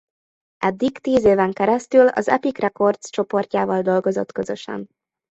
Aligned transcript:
Eddig 0.57 0.91
tíz 0.97 1.23
éven 1.25 1.53
keresztül 1.53 2.07
az 2.07 2.27
Epic 2.27 2.57
Records 2.59 3.09
csoportjával 3.09 3.81
dolgozott 3.81 4.31
közösen. 4.31 4.89